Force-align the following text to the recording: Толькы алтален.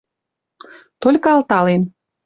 Толькы 1.01 1.29
алтален. 1.33 1.81